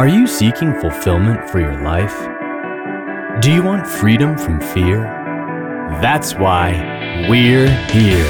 Are 0.00 0.08
you 0.08 0.26
seeking 0.26 0.72
fulfillment 0.80 1.50
for 1.50 1.60
your 1.60 1.78
life? 1.82 2.16
Do 3.42 3.52
you 3.52 3.62
want 3.62 3.86
freedom 3.86 4.38
from 4.38 4.58
fear? 4.58 5.02
That's 6.00 6.34
why 6.34 7.26
we're 7.28 7.68
here. 7.90 8.24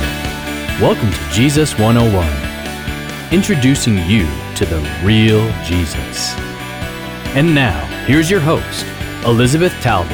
Welcome 0.80 1.12
to 1.12 1.30
Jesus 1.30 1.79
101, 1.79 3.33
introducing 3.33 3.98
you 3.98 4.27
to 4.56 4.67
the 4.67 4.80
real 5.04 5.48
Jesus. 5.62 6.34
And 7.37 7.55
now, 7.55 7.87
here's 8.05 8.29
your 8.29 8.41
host, 8.41 8.84
Elizabeth 9.25 9.73
Talbot. 9.75 10.11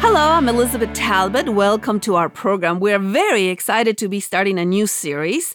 Hello, 0.00 0.30
I'm 0.30 0.48
Elizabeth 0.48 0.94
Talbot. 0.94 1.50
Welcome 1.50 2.00
to 2.00 2.14
our 2.14 2.30
program. 2.30 2.80
We're 2.80 2.98
very 2.98 3.48
excited 3.48 3.98
to 3.98 4.08
be 4.08 4.20
starting 4.20 4.58
a 4.58 4.64
new 4.64 4.86
series, 4.86 5.54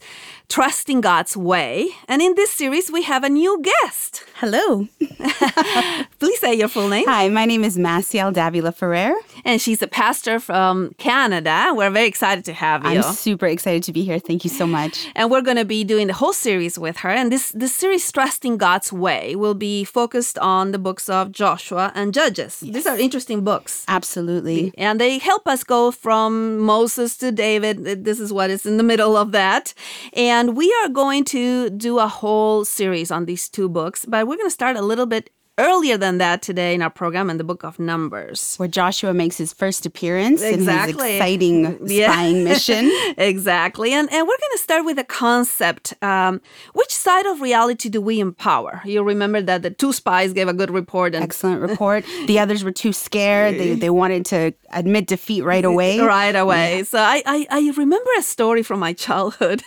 Trusting 0.54 1.02
God's 1.02 1.36
Way. 1.36 1.90
And 2.08 2.22
in 2.22 2.36
this 2.36 2.52
series, 2.52 2.92
we 2.92 3.02
have 3.02 3.24
a 3.24 3.30
new 3.30 3.60
guest. 3.64 4.23
Hello. 4.36 4.88
Please 6.20 6.40
say 6.40 6.54
your 6.54 6.68
full 6.68 6.90
name. 6.90 7.05
Hi, 7.08 7.27
my 7.30 7.46
name 7.46 7.64
is 7.64 7.76
Maciel 7.76 8.32
Davila 8.32 8.72
Ferrer. 8.72 9.16
And 9.46 9.60
she's 9.60 9.82
a 9.82 9.88
pastor 9.88 10.40
from 10.40 10.94
Canada. 11.00 11.72
We're 11.74 11.90
very 11.90 12.05
excited 12.05 12.46
to 12.46 12.54
have 12.54 12.84
you. 12.84 12.91
I'm 12.91 13.02
super 13.02 13.48
excited 13.48 13.82
to 13.84 13.91
be 13.91 14.04
here. 14.04 14.20
Thank 14.20 14.44
you 14.44 14.52
so 14.52 14.68
much. 14.68 15.08
and 15.16 15.32
we're 15.32 15.41
going 15.41 15.58
to 15.58 15.66
be 15.66 15.84
doing 15.84 16.05
the 16.05 16.13
whole 16.13 16.34
series 16.34 16.77
with 16.77 16.98
her. 16.98 17.10
And 17.10 17.32
this, 17.32 17.49
this 17.54 17.74
series, 17.74 18.12
Trusting 18.12 18.58
God's 18.58 18.94
Way, 18.94 19.35
will 19.35 19.55
be 19.55 19.84
focused 19.84 20.38
on 20.38 20.72
the 20.72 20.77
books 20.77 21.10
of 21.10 21.32
Joshua 21.32 21.91
and 21.96 22.13
Judges. 22.13 22.60
These 22.60 22.85
are 22.85 22.98
interesting 22.98 23.44
books. 23.44 23.85
Absolutely. 23.88 24.72
And 24.77 25.02
they 25.02 25.18
help 25.18 25.48
us 25.48 25.63
go 25.63 25.90
from 25.90 26.60
Moses 26.60 27.18
to 27.18 27.32
David. 27.32 28.05
This 28.05 28.20
is 28.20 28.32
what 28.32 28.52
is 28.52 28.68
in 28.68 28.77
the 28.77 28.84
middle 28.84 29.18
of 29.18 29.32
that. 29.32 29.74
And 30.13 30.43
we 30.52 30.74
are 30.84 30.90
going 30.90 31.24
to 31.26 31.70
do 31.70 32.00
a 32.00 32.08
whole 32.08 32.66
series 32.66 33.12
on 33.12 33.26
these 33.26 33.50
two 33.50 33.70
books, 33.70 34.06
but 34.06 34.28
we're 34.28 34.38
going 34.38 34.48
to 34.48 34.52
start 34.52 34.78
a 34.78 34.82
little 34.82 35.06
bit 35.06 35.30
earlier 35.59 35.98
than 35.98 36.17
that 36.17 36.41
today 36.41 36.73
in 36.73 36.82
our 36.82 36.90
program 36.90 37.29
in 37.29 37.37
the 37.37 37.43
book 37.43 37.63
of 37.63 37.79
Numbers. 37.79 38.55
Where 38.57 38.68
Joshua 38.68 39.13
makes 39.13 39.37
his 39.37 39.54
first 39.54 39.85
appearance 39.85 40.41
Exactly. 40.41 40.93
in 40.93 40.98
his 41.07 41.15
exciting 41.15 41.79
Yeah. 41.87 42.12
spying 42.12 42.43
mission. 42.43 42.91
exactly. 43.18 43.93
And, 43.93 44.12
and 44.12 44.21
we're 44.27 44.37
going 44.37 44.51
to 44.54 44.57
start 44.57 44.84
with 44.85 44.98
a 44.98 45.04
concept. 45.04 45.93
Um, 46.01 46.41
which 46.73 46.91
side 46.91 47.26
of 47.27 47.40
reality 47.41 47.90
do 47.90 48.01
we 48.01 48.20
empower? 48.20 48.82
You 48.85 49.04
remember 49.04 49.41
that 49.41 49.62
the 49.62 49.70
two 49.70 49.93
spies 49.93 50.34
gave 50.34 50.48
a 50.48 50.54
good 50.54 50.71
report 50.71 51.13
and 51.13 51.23
Excellent 51.23 51.62
report. 51.70 52.04
The 52.27 52.40
others 52.40 52.63
were 52.63 52.71
too 52.71 52.91
scared. 52.93 53.55
They, 53.60 53.76
they 53.76 53.90
wanted 53.91 54.26
to 54.27 54.54
admit 54.71 55.05
defeat 55.07 55.43
right 55.43 55.63
away. 55.63 55.99
right 55.99 56.35
away. 56.35 56.84
So 56.84 56.98
I, 56.98 57.21
I 57.27 57.45
I 57.51 57.71
remember 57.77 58.10
a 58.17 58.23
story 58.23 58.63
from 58.63 58.79
my 58.79 58.93
childhood. 58.93 59.62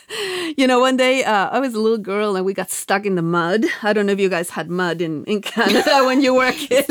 You 0.57 0.67
know, 0.67 0.81
one 0.81 0.97
day 0.97 1.23
uh, 1.23 1.49
I 1.51 1.61
was 1.61 1.75
a 1.75 1.81
little 1.81 1.99
girl 1.99 2.35
and 2.35 2.45
we 2.45 2.55
got 2.55 2.71
stuck 2.71 3.07
in 3.07 3.15
the 3.15 3.23
mud. 3.23 3.65
I 3.83 3.93
don't 3.93 4.07
know 4.07 4.13
if 4.13 4.19
you 4.21 4.29
guys 4.29 4.51
had 4.51 4.69
mud 4.69 5.01
in, 5.01 5.25
in 5.25 5.43
Canada 5.43 5.76
when 6.07 6.21
you 6.21 6.35
were 6.35 6.47
a 6.47 6.53
kid. 6.53 6.87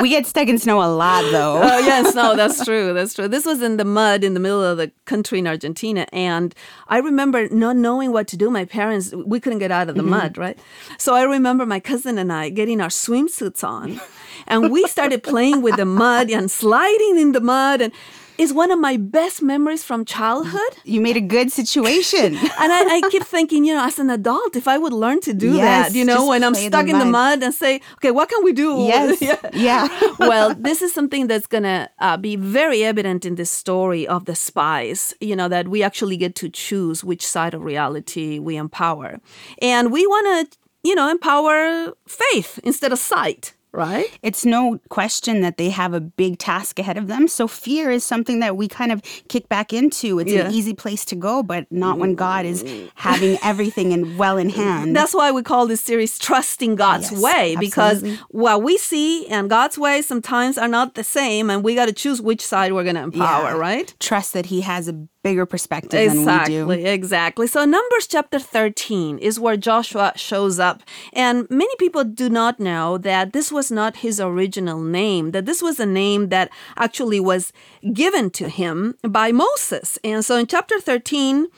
We 0.00 0.08
get 0.08 0.26
stuck 0.26 0.48
in 0.48 0.58
snow 0.58 0.82
a 0.82 0.90
lot, 0.92 1.22
though. 1.30 1.60
Oh 1.62 1.78
yes, 1.78 2.14
no, 2.14 2.36
that's 2.36 2.64
true. 2.64 2.92
That's 2.94 3.14
true. 3.14 3.28
This 3.28 3.44
was 3.44 3.62
in 3.62 3.76
the 3.76 3.84
mud 3.84 4.24
in 4.24 4.34
the 4.34 4.40
middle 4.40 4.62
of 4.62 4.78
the 4.78 4.92
country 5.04 5.38
in 5.38 5.46
Argentina, 5.46 6.06
and 6.12 6.54
I 6.88 6.98
remember 6.98 7.48
not 7.48 7.76
knowing 7.76 8.12
what 8.12 8.28
to 8.28 8.36
do. 8.36 8.50
My 8.50 8.64
parents, 8.64 9.12
we 9.14 9.40
couldn't 9.40 9.58
get 9.58 9.70
out 9.70 9.88
of 9.88 9.96
the 9.96 10.02
mm-hmm. 10.02 10.10
mud, 10.10 10.38
right? 10.38 10.58
So 10.98 11.14
I 11.14 11.22
remember 11.22 11.66
my 11.66 11.80
cousin 11.80 12.18
and 12.18 12.32
I 12.32 12.48
getting 12.50 12.80
our 12.80 12.88
swimsuits 12.88 13.62
on, 13.62 14.00
and 14.46 14.70
we 14.70 14.84
started 14.84 15.22
playing 15.22 15.62
with 15.62 15.76
the 15.76 15.84
mud 15.84 16.30
and 16.30 16.50
sliding 16.50 17.18
in 17.18 17.32
the 17.32 17.40
mud, 17.40 17.80
and 17.80 17.92
it's 18.38 18.52
one 18.52 18.70
of 18.70 18.78
my 18.78 18.96
best 18.96 19.42
memories 19.42 19.82
from 19.84 20.04
childhood. 20.04 20.72
You 20.84 21.00
made 21.00 21.16
a 21.16 21.20
good 21.20 21.50
situation. 21.52 22.36
And 22.60 22.72
I, 22.72 22.96
I 22.96 23.00
keep 23.10 23.22
thinking, 23.24 23.64
you 23.64 23.74
know, 23.74 23.84
as 23.84 23.98
an 23.98 24.10
adult, 24.10 24.54
if 24.56 24.68
I 24.68 24.76
would 24.76 24.92
learn 24.92 25.20
to 25.22 25.32
do 25.32 25.54
Yes, 25.54 25.92
that, 25.92 25.98
you 25.98 26.04
know, 26.04 26.26
when 26.26 26.44
I'm 26.44 26.54
stuck 26.54 26.86
the 26.86 26.92
in 26.92 26.98
the 26.98 27.04
mud. 27.06 27.42
and 27.42 27.54
say, 27.54 27.80
okay, 27.96 28.10
what 28.10 28.28
can 28.28 28.44
we 28.44 28.52
do? 28.52 28.70
Yes. 28.86 29.20
Yeah 29.22 29.36
Yeah. 29.52 29.88
well, 30.18 30.54
this 30.54 30.82
is 30.82 30.92
something 30.92 31.26
that's 31.26 31.46
going 31.46 31.62
to 31.64 31.88
uh, 32.00 32.16
be 32.16 32.36
very 32.36 32.84
evident 32.84 33.24
in 33.24 33.34
this 33.36 33.50
story 33.50 34.06
of 34.06 34.24
the 34.24 34.34
spies, 34.34 35.14
you 35.20 35.34
know, 35.36 35.48
that 35.48 35.68
we 35.68 35.82
actually 35.82 36.16
get 36.16 36.34
to 36.36 36.48
choose 36.48 37.02
which 37.04 37.26
side 37.26 37.54
of 37.54 37.62
reality 37.64 38.38
we 38.38 38.56
empower. 38.56 39.20
And 39.62 39.90
we 39.92 40.06
want 40.06 40.50
to, 40.50 40.58
you 40.82 40.94
know, 40.94 41.08
empower 41.10 41.92
faith 42.06 42.58
instead 42.64 42.92
of 42.92 42.98
sight, 42.98 43.54
right? 43.72 44.06
It's 44.22 44.44
no 44.44 44.80
question 44.88 45.40
that 45.42 45.56
they 45.56 45.70
have 45.70 45.94
a 45.94 46.00
big 46.00 46.38
task 46.38 46.78
ahead 46.78 46.96
of 46.96 47.06
them. 47.06 47.28
So 47.28 47.46
fear 47.46 47.90
is 47.90 48.04
something 48.04 48.40
that 48.40 48.56
we 48.56 48.68
kind 48.68 48.92
of 48.92 49.02
kick 49.28 49.48
back 49.48 49.72
into. 49.72 50.18
It's 50.18 50.30
Yeah. 50.32 50.46
an 50.46 50.52
easy 50.52 50.74
place 50.74 51.04
to 51.06 51.16
go, 51.16 51.42
but 51.42 51.66
not 51.70 51.98
when 51.98 52.14
God 52.14 52.44
is 52.46 52.62
mm. 52.62 52.90
having 52.96 53.38
everything 53.42 53.92
in 53.92 54.16
well 54.18 54.36
in 54.38 54.50
hand. 54.50 54.94
That's 54.96 55.14
why 55.14 55.30
we 55.30 55.42
call 55.42 55.66
this 55.66 55.80
series 55.80 56.18
Trusting 56.18 56.74
God's 56.76 57.10
Yes, 57.12 57.20
Way, 57.22 57.56
because 57.58 57.98
absolutely. 58.02 58.24
what 58.30 58.62
we 58.62 58.76
see 58.78 59.26
and 59.28 59.48
God's 59.48 59.78
way 59.78 60.02
sometimes 60.02 60.58
are 60.58 60.68
not 60.68 60.94
the 60.94 61.04
same, 61.04 61.50
and 61.50 61.62
we 61.64 61.74
got 61.74 61.86
to 61.86 61.92
choose 61.92 62.20
which 62.20 62.44
side 62.44 62.72
we're 62.72 62.84
going 62.84 62.96
to 62.96 63.02
empower, 63.02 63.50
Yeah. 63.50 63.56
right? 63.56 63.94
Trust 64.00 64.32
that 64.32 64.46
He 64.46 64.62
has 64.62 64.88
a 64.88 64.92
bigger 65.22 65.46
perspective 65.46 66.00
Exactly, 66.00 66.84
exactly. 66.84 67.46
So 67.46 67.64
Numbers 67.64 68.06
chapter 68.06 68.38
13 68.38 69.18
is 69.18 69.38
where 69.38 69.56
Joshua 69.56 70.12
shows 70.16 70.58
up. 70.58 70.82
And 71.12 71.48
many 71.50 71.74
people 71.78 72.04
do 72.04 72.28
not 72.30 72.58
know 72.60 72.98
that 72.98 73.32
this 73.32 73.52
was 73.52 73.70
not 73.70 73.98
his 73.98 74.20
original 74.20 74.80
name, 74.80 75.32
that 75.32 75.46
this 75.46 75.62
was 75.62 75.78
a 75.78 75.86
name 75.86 76.28
that 76.28 76.50
actually 76.76 77.20
was 77.20 77.52
given 77.92 78.30
to 78.30 78.48
him 78.48 78.96
by 79.02 79.32
Moses. 79.32 79.98
And 80.02 80.24
so 80.24 80.36
in 80.36 80.46
chapter 80.46 80.80
13, 80.80 81.48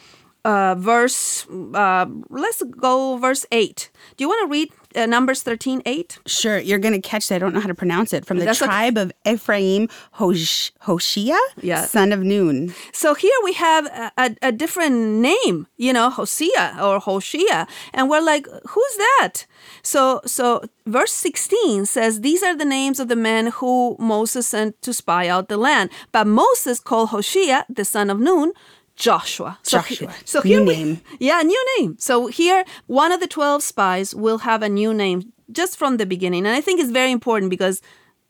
uh, 0.45 0.75
verse, 0.77 1.47
uh, 1.75 2.07
let's 2.29 2.63
go 2.63 3.17
verse 3.17 3.47
8. 3.53 3.91
Do 4.17 4.25
you 4.25 4.29
want 4.29 4.47
to 4.47 4.53
read 4.53 4.73
uh, 4.97 5.07
Numbers 5.07 5.43
13, 5.43 5.83
8? 5.87 6.19
Sure, 6.27 6.59
you're 6.59 6.79
going 6.79 6.95
to 6.95 7.01
catch 7.01 7.29
that. 7.29 7.37
I 7.37 7.39
don't 7.39 7.55
know 7.55 7.61
how 7.61 7.69
to 7.69 7.75
pronounce 7.75 8.13
it. 8.13 8.25
From 8.25 8.39
the 8.39 8.45
That's 8.45 8.61
okay. 8.63 8.69
tribe 8.69 8.97
of 8.99 9.13
Ephraim, 9.27 9.89
Hosh- 10.13 10.73
Hoshea, 10.81 11.37
Yeah. 11.61 11.85
son 11.87 12.13
of 12.13 12.21
Nun. 12.23 12.75
So 12.93 13.15
here 13.15 13.33
we 13.45 13.53
have 13.55 13.87
a, 13.87 14.13
a, 14.19 14.37
a 14.43 14.53
different 14.53 14.97
name, 15.21 15.67
you 15.77 15.93
know, 15.93 16.11
Hosea 16.11 16.77
or 16.83 16.99
Hoshea, 17.01 17.67
and 17.93 18.09
we're 18.11 18.21
like, 18.23 18.47
who's 18.69 18.97
that? 18.97 19.47
So 19.83 20.21
so 20.27 20.65
verse 20.87 21.13
16 21.13 21.87
says 21.87 22.21
these 22.21 22.43
are 22.43 22.57
the 22.57 22.65
names 22.65 22.99
of 23.01 23.09
the 23.09 23.17
men 23.17 23.47
who 23.49 23.97
Moses 23.99 24.47
sent 24.49 24.81
to 24.83 24.93
spy 24.93 25.29
out 25.29 25.49
the 25.49 25.57
land. 25.57 25.91
But 26.11 26.27
Moses 26.27 26.81
called 26.81 27.11
Hoshea, 27.11 27.65
the 27.69 27.85
son 27.85 28.11
of 28.11 28.19
Nun, 28.21 28.53
Joshua. 28.97 29.59
So, 29.63 29.79
he- 29.81 30.09
so 30.25 30.41
New 30.45 30.65
we- 30.65 30.75
name. 30.77 31.01
yeah, 31.19 31.43
new 31.43 31.65
name. 31.79 31.97
So 31.99 32.27
here, 32.27 32.65
one 32.87 33.13
of 33.13 33.21
the 33.21 33.27
12 33.27 33.63
spies 33.63 34.15
will 34.15 34.39
have 34.39 34.63
a 34.63 34.69
new 34.69 34.93
name 34.95 35.33
just 35.51 35.77
from 35.77 35.97
the 35.97 36.07
beginning. 36.07 36.47
And 36.47 36.55
I 36.55 36.61
think 36.61 36.81
it's 36.81 36.91
very 36.91 37.11
important 37.11 37.51
because 37.51 37.81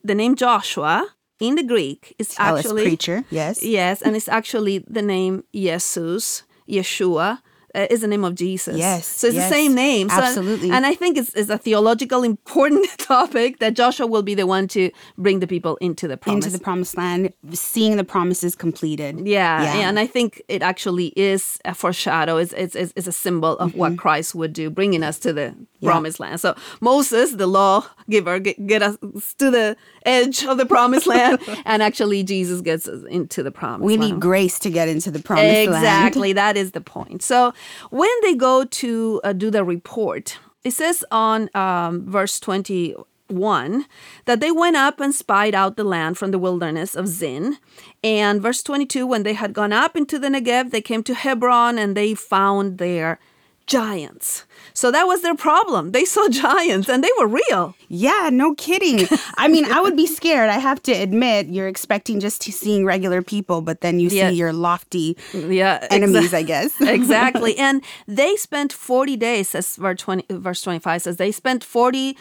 the 0.05 0.15
name 0.15 0.35
Joshua 0.37 1.07
in 1.41 1.55
the 1.57 1.63
Greek 1.63 2.15
is 2.19 2.35
actually 2.39 2.83
preacher. 2.85 3.25
Yes. 3.31 3.63
Yes, 3.63 4.03
and 4.03 4.17
it's 4.17 4.29
actually 4.29 4.79
the 4.89 5.03
name 5.03 5.45
Jesus, 5.53 6.45
Yeshua. 6.69 7.39
Uh, 7.75 7.87
is 7.91 8.01
the 8.03 8.07
name 8.07 8.23
of 8.25 8.35
Jesus. 8.35 8.77
Yes, 8.77 9.07
So 9.07 9.29
it's 9.29 9.37
yes, 9.37 9.49
the 9.49 9.55
same 9.55 9.75
name. 9.75 10.09
So- 10.11 10.17
absolutely. 10.17 10.71
and 10.71 10.85
I 10.85 10.95
think 10.95 11.17
it's, 11.17 11.33
it's 11.35 11.49
a 11.49 11.57
theological 11.57 12.23
important 12.23 12.87
topic 12.99 13.59
that 13.61 13.73
Joshua 13.75 14.07
will 14.07 14.23
be 14.23 14.35
the 14.35 14.47
one 14.47 14.69
to 14.69 14.91
bring 15.17 15.41
the 15.41 15.47
people 15.47 15.77
into 15.81 16.07
the 16.07 16.17
promise. 16.19 16.45
Into 16.45 16.59
the 16.59 16.63
promised 16.63 16.97
land, 16.99 17.33
seeing 17.53 17.97
the 17.97 18.05
promises 18.05 18.55
completed. 18.55 19.27
Yeah, 19.27 19.89
and 19.89 19.99
I 19.99 20.07
think 20.07 20.43
it 20.49 20.63
actually 20.63 21.15
is 21.17 21.59
a 21.65 21.75
foreshadow. 21.75 22.37
It's, 22.37 22.53
it's, 22.53 22.75
it's 22.77 23.07
a 23.07 23.13
symbol 23.13 23.57
of 23.59 23.71
Mm-hmm. 23.71 23.79
what 23.79 23.97
Christ 23.97 24.35
would 24.35 24.53
do, 24.53 24.69
bringing 24.69 25.03
us 25.03 25.19
to 25.21 25.33
the 25.33 25.55
promised 25.83 26.21
land. 26.21 26.41
So 26.41 26.55
Moses, 26.83 27.33
the 27.33 27.47
law 27.47 27.87
giver, 28.11 28.39
get, 28.39 28.67
get 28.67 28.83
us 28.83 28.97
to 29.39 29.51
the 29.51 29.77
edge 30.05 30.45
of 30.45 30.59
the 30.59 30.67
promised 30.67 31.07
land, 31.07 31.39
and 31.65 31.83
actually 31.83 32.23
Jesus 32.23 32.61
gets 32.61 32.87
us 32.87 33.03
into 33.09 33.43
the 33.43 33.51
promised 33.51 33.87
we 33.87 33.97
land. 33.97 34.01
We 34.01 34.13
need 34.13 34.21
grace 34.21 34.59
to 34.61 34.71
get 34.71 34.89
into 34.89 35.11
the 35.11 35.21
promised 35.23 35.71
land. 35.71 35.85
exactly, 35.85 36.33
that 36.35 36.57
is 36.57 36.73
the 36.73 36.81
point. 36.83 37.23
So 37.23 37.53
when 37.91 38.11
they 38.23 38.35
go 38.35 38.65
to 38.65 39.21
uh, 39.25 39.33
do 39.33 39.51
the 39.51 39.65
report, 39.65 40.39
it 40.65 40.73
says 40.73 41.05
on 41.11 41.51
um, 41.55 42.07
verse 42.07 42.39
21 42.41 43.87
that 44.27 44.41
they 44.41 44.51
went 44.51 44.77
up 44.77 45.01
and 45.01 45.15
spied 45.15 45.55
out 45.55 45.77
the 45.77 45.85
land 45.85 46.19
from 46.19 46.31
the 46.31 46.39
wilderness 46.39 46.95
of 46.95 47.09
Zin. 47.09 47.59
And 48.05 48.41
verse 48.41 48.63
22, 48.63 49.07
when 49.07 49.23
they 49.23 49.35
had 49.35 49.53
gone 49.53 49.73
up 49.73 49.97
into 49.97 50.19
the 50.19 50.29
Negev, 50.29 50.71
they 50.71 50.83
came 50.83 51.03
to 51.05 51.15
Hebron 51.15 51.79
and 51.79 51.97
they 51.97 52.15
found 52.15 52.79
there 52.79 53.19
giants. 53.67 54.45
So 54.75 54.91
that 54.91 55.05
was 55.07 55.23
their 55.23 55.35
problem. 55.35 55.93
They 55.93 56.05
saw 56.05 56.29
giants 56.47 56.89
and 56.89 57.03
they 57.03 57.11
were 57.19 57.27
real. 57.27 57.75
Yeah, 57.89 58.31
no 58.33 58.55
kidding. 58.55 59.07
I 59.37 59.49
mean, 59.49 59.65
I 59.65 59.81
would 59.81 59.97
be 59.97 60.07
scared. 60.07 60.49
I 60.51 60.59
have 60.59 60.83
to 60.85 60.93
admit, 60.93 61.47
you're 61.49 61.69
expecting 61.69 62.21
just 62.21 62.41
to 62.43 62.53
seeing 62.53 62.85
regular 62.85 63.23
people, 63.23 63.61
but 63.63 63.81
then 63.81 64.01
you 64.01 64.09
Yeah. 64.09 64.31
see 64.31 64.37
your 64.37 64.53
lofty 64.53 65.17
Yeah, 65.33 65.87
enemies, 65.91 66.31
exa- 66.33 66.35
I 66.35 66.43
guess. 66.43 66.81
exactly. 66.81 67.57
And 67.63 67.83
they 68.07 68.37
spent 68.37 68.73
40 68.73 69.17
days, 69.17 69.55
as 69.55 69.77
verse 69.77 70.01
20, 70.01 70.25
verse 70.31 70.63
25 70.63 71.03
says, 71.03 71.17
they 71.17 71.33
spent 71.33 71.63
40 71.65 72.17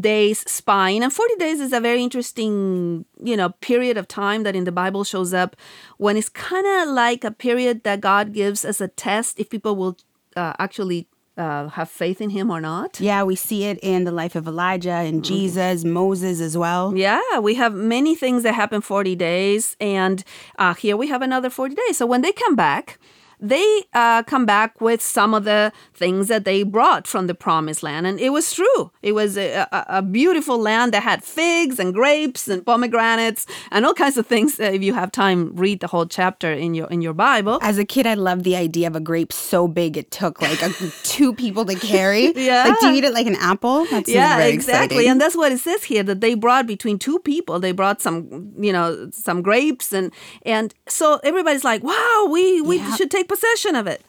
days 0.00 0.42
spying. 0.50 1.02
And 1.04 1.12
40 1.12 1.36
days 1.36 1.60
is 1.60 1.72
a 1.72 1.80
very 1.80 2.02
interesting, 2.02 3.04
you 3.22 3.36
know, 3.36 3.50
period 3.60 3.96
of 3.96 4.08
time 4.08 4.42
that 4.42 4.56
in 4.56 4.64
the 4.64 4.72
Bible 4.72 5.04
shows 5.04 5.32
up 5.32 5.54
when 5.98 6.16
it's 6.16 6.28
kind 6.28 6.66
of 6.66 6.94
like 6.94 7.22
a 7.24 7.30
period 7.30 7.84
that 7.84 8.00
God 8.00 8.32
gives 8.32 8.64
as 8.64 8.80
a 8.80 8.88
test 8.88 9.38
if 9.38 9.48
people 9.48 9.76
will 9.76 9.96
uh, 10.36 10.52
actually 10.58 11.08
uh, 11.36 11.68
have 11.68 11.90
faith 11.90 12.20
in 12.20 12.30
him 12.30 12.50
or 12.50 12.60
not. 12.60 13.00
Yeah, 13.00 13.22
we 13.22 13.36
see 13.36 13.64
it 13.64 13.78
in 13.82 14.04
the 14.04 14.10
life 14.12 14.34
of 14.34 14.46
Elijah 14.46 14.90
and 14.90 15.24
Jesus, 15.24 15.84
Moses 15.84 16.40
as 16.40 16.56
well. 16.56 16.96
Yeah, 16.96 17.38
we 17.40 17.54
have 17.54 17.74
many 17.74 18.14
things 18.14 18.42
that 18.42 18.54
happen 18.54 18.80
40 18.80 19.14
days, 19.16 19.76
and 19.80 20.24
uh, 20.58 20.74
here 20.74 20.96
we 20.96 21.08
have 21.08 21.22
another 21.22 21.50
40 21.50 21.74
days. 21.74 21.98
So 21.98 22.06
when 22.06 22.22
they 22.22 22.32
come 22.32 22.56
back, 22.56 22.98
they 23.40 23.82
uh, 23.94 24.22
come 24.22 24.46
back 24.46 24.80
with 24.80 25.00
some 25.02 25.34
of 25.34 25.44
the 25.44 25.72
things 25.94 26.28
that 26.28 26.44
they 26.44 26.62
brought 26.62 27.06
from 27.06 27.26
the 27.26 27.34
promised 27.34 27.82
land. 27.82 28.06
And 28.06 28.18
it 28.20 28.30
was 28.30 28.52
true. 28.52 28.90
It 29.02 29.12
was 29.12 29.36
a, 29.36 29.66
a, 29.72 29.84
a 29.98 30.02
beautiful 30.02 30.58
land 30.58 30.92
that 30.94 31.02
had 31.02 31.22
figs 31.22 31.78
and 31.78 31.92
grapes 31.94 32.48
and 32.48 32.64
pomegranates 32.64 33.46
and 33.70 33.84
all 33.84 33.94
kinds 33.94 34.16
of 34.16 34.26
things. 34.26 34.58
Uh, 34.58 34.64
if 34.64 34.82
you 34.82 34.94
have 34.94 35.12
time, 35.12 35.54
read 35.56 35.80
the 35.80 35.86
whole 35.86 36.06
chapter 36.06 36.52
in 36.52 36.74
your 36.74 36.86
in 36.88 37.02
your 37.02 37.12
Bible. 37.14 37.58
As 37.62 37.78
a 37.78 37.84
kid, 37.84 38.06
I 38.06 38.14
loved 38.14 38.44
the 38.44 38.56
idea 38.56 38.86
of 38.86 38.96
a 38.96 39.00
grape 39.00 39.32
so 39.32 39.68
big 39.68 39.96
it 39.96 40.10
took 40.10 40.40
like 40.40 40.62
a, 40.62 40.70
two 41.02 41.34
people 41.34 41.64
to 41.66 41.74
carry. 41.74 42.32
Yeah. 42.34 42.64
Like, 42.64 42.80
do 42.80 42.88
you 42.88 42.94
eat 42.94 43.04
it 43.04 43.12
like 43.12 43.26
an 43.26 43.36
apple? 43.36 43.84
That's 43.86 44.08
yeah, 44.08 44.36
very 44.38 44.52
exactly. 44.52 44.84
exciting. 44.96 45.10
And 45.10 45.20
that's 45.20 45.36
what 45.36 45.52
it 45.52 45.58
says 45.58 45.84
here 45.84 46.02
that 46.04 46.20
they 46.20 46.34
brought 46.34 46.66
between 46.66 46.98
two 46.98 47.18
people. 47.20 47.58
They 47.60 47.72
brought 47.72 48.00
some, 48.00 48.52
you 48.58 48.72
know, 48.72 49.08
some 49.12 49.42
grapes 49.42 49.92
and 49.92 50.12
and 50.44 50.72
so 50.88 51.20
everybody's 51.22 51.64
like, 51.64 51.82
"Wow, 51.82 52.28
we 52.30 52.60
we 52.62 52.76
Yeah. 52.78 52.94
should 52.96 53.10
take 53.10 53.25
possession 53.26 53.76
of 53.76 53.86
it." 53.86 54.02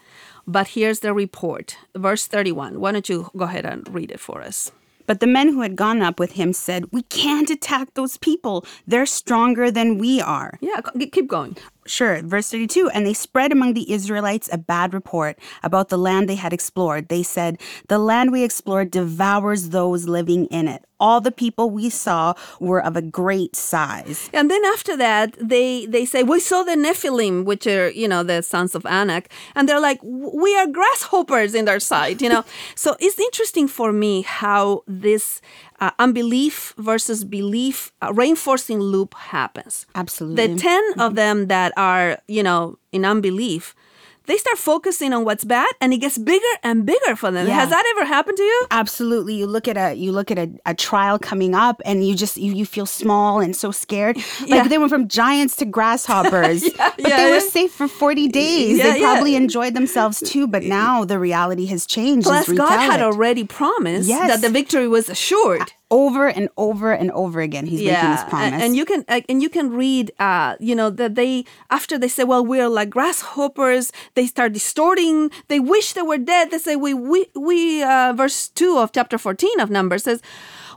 But 0.48 0.70
here's 0.70 1.02
the 1.02 1.14
report, 1.14 1.78
verse 1.94 2.26
31. 2.26 2.80
Why 2.80 2.94
don't 2.94 3.10
you 3.10 3.30
go 3.36 3.44
ahead 3.46 3.66
and 3.66 3.88
read 3.94 4.12
it 4.12 4.20
for 4.20 4.42
us? 4.42 4.72
But 5.08 5.22
the 5.22 5.28
men 5.28 5.50
who 5.50 5.62
had 5.62 5.76
gone 5.76 6.02
up 6.02 6.20
with 6.20 6.34
him 6.34 6.54
said, 6.54 6.92
We 6.92 7.02
can't 7.04 7.50
attack 7.50 7.94
those 7.94 8.18
people. 8.18 8.66
They're 8.86 9.06
stronger 9.06 9.72
than 9.72 9.98
we 9.98 10.22
are. 10.22 10.60
Yeah, 10.62 10.82
keep 11.12 11.28
going. 11.28 11.58
Sure, 11.88 12.22
verse 12.22 12.52
32 12.52 12.90
And 12.90 13.06
they 13.06 13.14
spread 13.14 13.52
among 13.52 13.74
the 13.74 13.92
Israelites 13.92 14.50
a 14.52 14.58
bad 14.58 14.94
report 14.94 15.40
about 15.64 15.90
the 15.90 15.98
land 15.98 16.28
they 16.28 16.36
had 16.36 16.54
explored. 16.54 17.08
They 17.08 17.24
said, 17.24 17.60
The 17.88 17.98
land 17.98 18.32
we 18.32 18.44
explored 18.44 18.92
devours 18.92 19.70
those 19.70 20.08
living 20.08 20.46
in 20.48 20.68
it. 20.68 20.84
All 21.00 21.22
the 21.22 21.32
people 21.32 21.70
we 21.70 21.90
saw 21.90 22.34
were 22.60 22.84
of 22.84 22.96
a 22.96 23.04
great 23.04 23.56
size. 23.56 24.30
And 24.34 24.50
then 24.50 24.66
after 24.66 24.98
that, 24.98 25.38
they 25.40 25.86
they 25.86 26.06
say 26.06 26.24
we 26.24 26.40
saw 26.40 26.64
the 26.64 26.76
Nephilim, 26.76 27.46
which 27.46 27.68
are 27.68 27.90
you 27.90 28.08
know 28.08 28.24
the 28.24 28.42
sons 28.42 28.74
of 28.74 28.86
Anak, 28.86 29.30
and 29.56 29.70
they're 29.70 29.80
like 29.80 30.00
we 30.04 30.58
are 30.58 30.66
grasshoppers 30.68 31.54
in 31.54 31.66
their 31.66 31.80
sight, 31.80 32.22
you 32.22 32.30
know. 32.30 32.44
so 32.76 32.96
it's 33.00 33.20
interesting 33.20 33.68
for 33.68 33.94
me 33.94 34.24
how 34.24 34.84
this 34.88 35.40
uh, 35.80 35.92
unbelief 36.00 36.74
versus 36.78 37.24
belief 37.24 37.92
uh, 38.02 38.14
reinforcing 38.14 38.80
loop 38.80 39.14
happens. 39.16 39.86
Absolutely. 39.96 40.48
The 40.48 40.56
ten 40.60 40.84
of 41.00 41.16
them 41.16 41.48
that 41.48 41.74
are 41.78 42.18
you 42.28 42.44
know 42.44 42.78
in 42.92 43.06
unbelief. 43.06 43.76
They 44.28 44.38
start 44.38 44.58
focusing 44.58 45.14
on 45.14 45.26
what's 45.26 45.44
bad, 45.44 45.70
and 45.82 45.94
it 45.94 45.98
gets 45.98 46.18
bigger 46.18 46.54
and 46.64 46.86
bigger 46.86 47.16
for 47.16 47.32
them. 47.32 47.48
Yeah. 47.48 47.56
Has 47.56 47.70
that 47.70 47.84
ever 47.96 48.06
happened 48.06 48.38
to 48.38 48.44
you? 48.44 48.68
Absolutely. 48.72 49.36
You 49.36 49.48
look 49.48 49.68
at 49.68 49.78
a 49.78 49.94
you 49.96 50.12
look 50.12 50.30
at 50.32 50.38
a, 50.38 50.50
a 50.66 50.74
trial 50.76 51.18
coming 51.18 51.56
up 51.56 51.82
and 51.86 52.06
you 52.06 52.14
just 52.16 52.38
you, 52.38 52.54
you 52.54 52.66
feel 52.66 52.86
small 52.86 53.40
and 53.40 53.56
so 53.56 53.72
scared. 53.72 54.18
Like 54.42 54.50
Yeah. 54.50 54.68
they 54.68 54.78
went 54.78 54.90
from 54.92 55.08
giants 55.08 55.56
to 55.58 55.66
grasshoppers. 55.66 56.62
but 56.78 56.94
yeah, 57.00 57.18
they 57.18 57.32
were 57.32 57.40
safe 57.40 57.72
for 57.72 57.88
40 57.88 58.28
days. 58.28 58.82
They 58.82 59.00
probably 59.00 59.36
enjoyed 59.36 59.74
themselves 59.74 60.20
too, 60.20 60.46
but 60.48 60.64
now 60.64 61.06
the 61.06 61.18
reality 61.20 61.66
has 61.68 61.86
changed. 61.86 62.28
Plus, 62.28 62.52
God 62.52 62.78
had 62.80 63.02
already 63.02 63.44
promised 63.46 64.08
Yes. 64.10 64.28
that 64.30 64.42
the 64.46 64.52
victory 64.52 64.88
was 64.88 65.10
assured. 65.10 65.72
Over 65.90 66.28
and 66.28 66.50
over 66.58 66.92
and 66.92 67.12
over 67.12 67.40
again 67.40 67.66
he's 67.66 67.80
making 67.80 68.12
this 68.12 68.24
promise. 68.26 68.62
And 68.62 68.76
you 68.76 68.86
can 68.86 69.06
uh, 69.08 69.22
and 69.30 69.42
you 69.42 69.50
can 69.50 69.72
read, 69.72 70.12
uh, 70.20 70.56
you 70.60 70.76
know, 70.76 70.90
that 70.90 71.16
they 71.16 71.46
after 71.70 71.98
they 71.98 72.10
say, 72.10 72.24
well, 72.24 72.46
we're 72.46 72.70
like 72.70 72.90
grasshoppers. 72.90 73.92
They 74.16 74.28
start 74.28 74.54
distorting. 74.54 75.32
They 75.48 75.60
wish 75.60 75.94
they 75.94 76.02
were 76.02 76.18
dead. 76.18 76.52
They 76.52 76.60
say, 76.60 76.76
we 76.76 76.94
we 76.94 77.28
we. 77.36 77.84
Uh, 77.84 78.14
verse 78.14 78.50
two 78.50 78.78
of 78.78 78.92
chapter 78.92 79.18
fourteen 79.18 79.60
of 79.60 79.70
Numbers 79.70 80.04
says, 80.04 80.22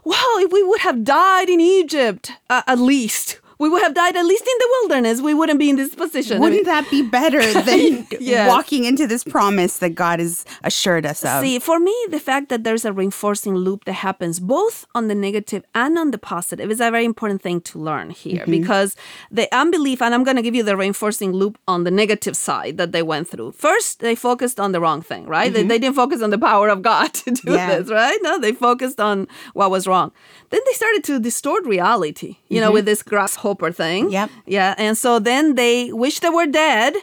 well, 0.03 0.37
if 0.37 0.51
we 0.51 0.63
would 0.63 0.81
have 0.81 1.03
died 1.03 1.49
in 1.49 1.59
Egypt, 1.59 2.31
uh, 2.49 2.63
at 2.67 2.79
least 2.79 3.39
we 3.61 3.69
would 3.69 3.83
have 3.83 3.93
died 3.93 4.15
at 4.17 4.25
least 4.25 4.41
in 4.41 4.57
the 4.57 4.69
wilderness. 4.75 5.21
We 5.21 5.35
wouldn't 5.35 5.59
be 5.59 5.69
in 5.69 5.75
this 5.75 5.93
position. 5.93 6.37
I 6.37 6.39
mean, 6.39 6.41
Wouldn't 6.41 6.65
that 6.65 6.89
be 6.89 7.03
better 7.03 7.41
than 7.67 8.07
Yes. 8.19 8.49
walking 8.49 8.85
into 8.85 9.05
this 9.05 9.23
promise 9.23 9.77
that 9.77 9.93
God 9.93 10.19
has 10.19 10.45
assured 10.63 11.05
us 11.05 11.23
of? 11.23 11.43
See, 11.43 11.59
for 11.59 11.79
me, 11.79 11.95
the 12.09 12.19
fact 12.19 12.49
that 12.49 12.63
there's 12.63 12.85
a 12.85 12.91
reinforcing 12.91 13.53
loop 13.53 13.85
that 13.85 13.93
happens 14.07 14.39
both 14.39 14.87
on 14.95 15.09
the 15.09 15.13
negative 15.13 15.63
and 15.75 15.95
on 15.99 16.09
the 16.09 16.17
positive 16.17 16.71
is 16.71 16.81
a 16.81 16.89
very 16.89 17.05
important 17.05 17.43
thing 17.43 17.61
to 17.69 17.77
learn 17.77 18.09
here 18.09 18.41
mm-hmm. 18.41 18.49
because 18.59 18.95
the 19.29 19.47
unbelief, 19.55 20.01
and 20.01 20.15
I'm 20.15 20.23
going 20.23 20.37
to 20.37 20.41
give 20.41 20.55
you 20.55 20.63
the 20.63 20.75
reinforcing 20.75 21.31
loop 21.31 21.59
on 21.67 21.83
the 21.83 21.91
negative 21.91 22.35
side 22.35 22.77
that 22.79 22.91
they 22.93 23.03
went 23.03 23.27
through. 23.29 23.51
First, 23.51 23.99
they 23.99 24.15
focused 24.15 24.59
on 24.59 24.71
the 24.71 24.81
wrong 24.81 25.03
thing, 25.03 25.27
right? 25.27 25.53
They, 25.53 25.59
mm-hmm. 25.59 25.67
they 25.67 25.77
didn't 25.77 25.97
focus 25.97 26.23
on 26.23 26.31
the 26.31 26.39
power 26.39 26.67
of 26.69 26.81
God 26.81 27.13
to 27.21 27.29
do 27.29 27.51
Yeah. 27.53 27.77
this, 27.77 27.91
right? 27.91 28.17
No, 28.23 28.39
they 28.39 28.53
focused 28.53 28.99
on 28.99 29.27
what 29.53 29.69
was 29.69 29.85
wrong. 29.85 30.11
Then 30.49 30.61
they 30.65 30.73
started 30.73 31.03
to 31.03 31.19
distort 31.19 31.63
reality, 31.65 32.37
you 32.49 32.59
know, 32.59 32.67
mm-hmm. 32.67 32.73
with 32.73 32.85
this 32.85 33.03
grasshopper 33.55 33.71
thing. 33.71 34.11
Yep. 34.11 34.29
Yeah. 34.45 34.75
And 34.77 34.97
so 34.97 35.19
then 35.19 35.55
they 35.55 35.91
wish 35.91 36.19
they 36.19 36.29
were 36.29 36.47
dead. 36.47 36.93